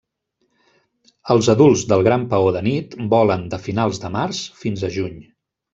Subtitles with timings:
[1.35, 5.19] Els adults del gran paó de nit volen de finals de març fins a juny.